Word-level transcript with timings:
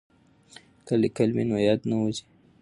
که 0.85 0.93
لیکل 1.03 1.29
وي 1.33 1.43
نو 1.49 1.57
یاد 1.67 1.81
نه 1.89 1.95
وځي. 2.01 2.23